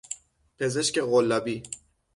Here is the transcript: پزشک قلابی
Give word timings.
پزشک 0.57 0.97
قلابی 0.97 1.63